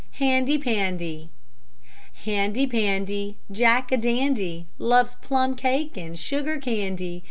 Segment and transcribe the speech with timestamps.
[0.13, 1.29] HANDY PANDY
[2.25, 7.19] Handy Pandy, Jack a dandy, Loves plum cake and sugar candy.